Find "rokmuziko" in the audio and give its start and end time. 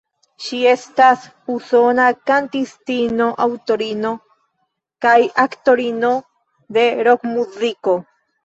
7.11-7.97